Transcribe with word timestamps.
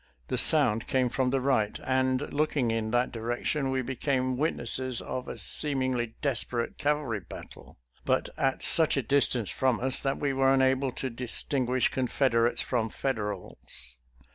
The 0.29 0.37
sound 0.39 0.87
came 0.87 1.09
from 1.09 1.29
the 1.29 1.39
right, 1.39 1.79
and, 1.83 2.33
looking 2.33 2.71
in 2.71 2.89
that 2.89 3.11
direction, 3.11 3.69
we 3.69 3.83
became 3.83 4.35
witnesses 4.35 4.99
of 4.99 5.27
a 5.27 5.37
seemingly 5.37 6.15
desperate 6.23 6.79
cavalry 6.79 7.19
battle, 7.19 7.77
but 8.03 8.27
at 8.35 8.63
such 8.63 8.97
a 8.97 9.03
distance 9.03 9.51
from 9.51 9.79
us 9.79 9.99
that 9.99 10.17
we 10.17 10.33
were 10.33 10.51
unable 10.51 10.91
to 10.93 11.11
dis 11.11 11.43
tinguish 11.43 11.91
Confederates 11.91 12.63
from 12.63 12.89
Federals. 12.89 13.95